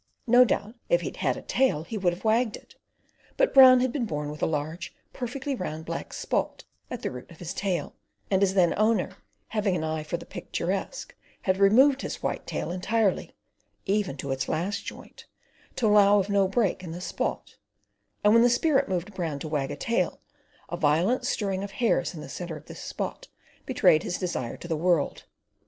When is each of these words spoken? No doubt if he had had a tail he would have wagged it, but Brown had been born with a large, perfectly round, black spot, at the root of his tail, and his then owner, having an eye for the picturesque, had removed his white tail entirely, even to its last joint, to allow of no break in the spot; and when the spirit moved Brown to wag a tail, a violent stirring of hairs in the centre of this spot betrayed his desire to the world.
No 0.25 0.43
doubt 0.43 0.73
if 0.89 1.01
he 1.01 1.09
had 1.09 1.17
had 1.17 1.37
a 1.37 1.43
tail 1.43 1.83
he 1.83 1.95
would 1.95 2.11
have 2.11 2.23
wagged 2.23 2.55
it, 2.57 2.73
but 3.37 3.53
Brown 3.53 3.81
had 3.81 3.91
been 3.93 4.07
born 4.07 4.31
with 4.31 4.41
a 4.41 4.47
large, 4.47 4.95
perfectly 5.13 5.53
round, 5.53 5.85
black 5.85 6.11
spot, 6.11 6.63
at 6.89 7.03
the 7.03 7.11
root 7.11 7.29
of 7.29 7.37
his 7.37 7.53
tail, 7.53 7.93
and 8.31 8.41
his 8.41 8.55
then 8.55 8.73
owner, 8.77 9.17
having 9.49 9.75
an 9.75 9.83
eye 9.83 10.01
for 10.01 10.17
the 10.17 10.25
picturesque, 10.25 11.13
had 11.43 11.57
removed 11.59 12.01
his 12.01 12.23
white 12.23 12.47
tail 12.47 12.71
entirely, 12.71 13.35
even 13.85 14.17
to 14.17 14.31
its 14.31 14.49
last 14.49 14.83
joint, 14.87 15.27
to 15.75 15.85
allow 15.85 16.17
of 16.17 16.29
no 16.29 16.47
break 16.47 16.81
in 16.83 16.93
the 16.93 16.99
spot; 16.99 17.57
and 18.23 18.33
when 18.33 18.41
the 18.41 18.49
spirit 18.49 18.89
moved 18.89 19.13
Brown 19.13 19.37
to 19.37 19.47
wag 19.47 19.69
a 19.69 19.75
tail, 19.75 20.19
a 20.69 20.77
violent 20.77 21.27
stirring 21.27 21.63
of 21.63 21.69
hairs 21.73 22.15
in 22.15 22.21
the 22.21 22.27
centre 22.29 22.57
of 22.57 22.65
this 22.65 22.81
spot 22.81 23.27
betrayed 23.67 24.01
his 24.01 24.17
desire 24.17 24.57
to 24.57 24.67
the 24.67 24.71
world. 24.75 25.25